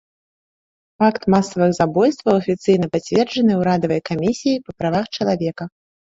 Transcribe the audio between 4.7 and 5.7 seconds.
правах чалавека.